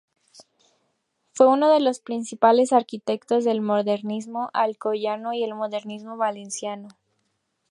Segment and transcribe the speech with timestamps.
[1.31, 6.87] Fue uno de los principales arquitectos del modernismo alcoyano y del modernismo valenciano.